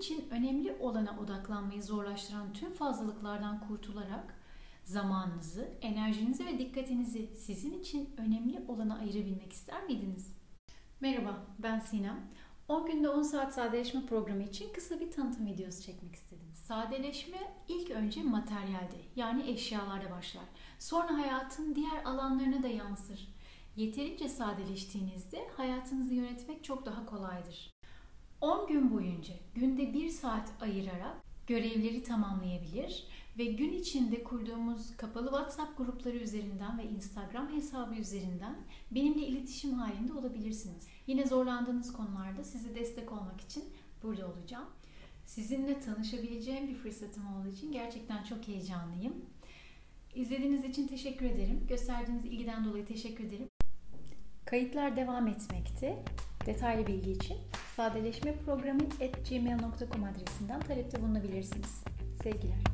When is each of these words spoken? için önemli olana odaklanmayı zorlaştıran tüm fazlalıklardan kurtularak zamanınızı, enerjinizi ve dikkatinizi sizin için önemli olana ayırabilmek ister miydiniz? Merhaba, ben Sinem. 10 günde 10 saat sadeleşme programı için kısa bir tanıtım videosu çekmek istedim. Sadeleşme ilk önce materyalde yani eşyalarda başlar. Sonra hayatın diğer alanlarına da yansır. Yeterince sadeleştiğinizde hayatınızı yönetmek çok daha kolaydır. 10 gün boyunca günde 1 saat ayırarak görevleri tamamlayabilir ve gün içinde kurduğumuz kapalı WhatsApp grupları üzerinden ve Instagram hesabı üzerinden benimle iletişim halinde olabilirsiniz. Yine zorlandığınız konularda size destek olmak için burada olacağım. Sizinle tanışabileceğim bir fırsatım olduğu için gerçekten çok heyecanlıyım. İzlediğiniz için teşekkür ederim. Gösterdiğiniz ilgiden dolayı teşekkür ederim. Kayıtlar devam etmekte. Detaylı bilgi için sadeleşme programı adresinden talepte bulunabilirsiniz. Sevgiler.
için 0.00 0.30
önemli 0.30 0.76
olana 0.80 1.18
odaklanmayı 1.20 1.82
zorlaştıran 1.82 2.52
tüm 2.52 2.72
fazlalıklardan 2.72 3.60
kurtularak 3.68 4.34
zamanınızı, 4.84 5.68
enerjinizi 5.80 6.46
ve 6.46 6.58
dikkatinizi 6.58 7.26
sizin 7.36 7.80
için 7.80 8.10
önemli 8.16 8.64
olana 8.68 8.98
ayırabilmek 8.98 9.52
ister 9.52 9.84
miydiniz? 9.84 10.36
Merhaba, 11.00 11.46
ben 11.58 11.80
Sinem. 11.80 12.30
10 12.68 12.86
günde 12.86 13.08
10 13.08 13.22
saat 13.22 13.54
sadeleşme 13.54 14.06
programı 14.06 14.42
için 14.42 14.72
kısa 14.72 15.00
bir 15.00 15.10
tanıtım 15.10 15.46
videosu 15.46 15.82
çekmek 15.82 16.14
istedim. 16.14 16.52
Sadeleşme 16.54 17.38
ilk 17.68 17.90
önce 17.90 18.22
materyalde 18.22 18.96
yani 19.16 19.50
eşyalarda 19.50 20.10
başlar. 20.10 20.44
Sonra 20.78 21.18
hayatın 21.18 21.74
diğer 21.74 22.04
alanlarına 22.04 22.62
da 22.62 22.68
yansır. 22.68 23.34
Yeterince 23.76 24.28
sadeleştiğinizde 24.28 25.48
hayatınızı 25.56 26.14
yönetmek 26.14 26.64
çok 26.64 26.86
daha 26.86 27.06
kolaydır. 27.06 27.79
10 28.40 28.66
gün 28.68 28.90
boyunca 28.90 29.34
günde 29.54 29.94
1 29.94 30.08
saat 30.08 30.52
ayırarak 30.60 31.16
görevleri 31.46 32.02
tamamlayabilir 32.02 33.06
ve 33.38 33.44
gün 33.44 33.72
içinde 33.72 34.24
kurduğumuz 34.24 34.96
kapalı 34.96 35.26
WhatsApp 35.26 35.78
grupları 35.78 36.16
üzerinden 36.16 36.78
ve 36.78 36.84
Instagram 36.84 37.52
hesabı 37.52 37.94
üzerinden 37.94 38.56
benimle 38.90 39.26
iletişim 39.26 39.72
halinde 39.72 40.12
olabilirsiniz. 40.12 40.86
Yine 41.06 41.26
zorlandığınız 41.26 41.92
konularda 41.92 42.44
size 42.44 42.74
destek 42.74 43.12
olmak 43.12 43.40
için 43.40 43.64
burada 44.02 44.28
olacağım. 44.28 44.66
Sizinle 45.26 45.80
tanışabileceğim 45.80 46.68
bir 46.68 46.74
fırsatım 46.74 47.34
olduğu 47.34 47.48
için 47.48 47.72
gerçekten 47.72 48.24
çok 48.24 48.48
heyecanlıyım. 48.48 49.14
İzlediğiniz 50.14 50.64
için 50.64 50.86
teşekkür 50.86 51.26
ederim. 51.26 51.66
Gösterdiğiniz 51.68 52.24
ilgiden 52.24 52.64
dolayı 52.64 52.86
teşekkür 52.86 53.24
ederim. 53.24 53.48
Kayıtlar 54.44 54.96
devam 54.96 55.26
etmekte. 55.26 56.04
Detaylı 56.46 56.86
bilgi 56.86 57.12
için 57.12 57.36
sadeleşme 57.80 58.34
programı 58.36 58.80
adresinden 60.04 60.60
talepte 60.60 61.02
bulunabilirsiniz. 61.02 61.84
Sevgiler. 62.22 62.69